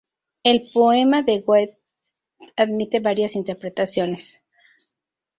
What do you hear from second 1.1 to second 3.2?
de Goethe admite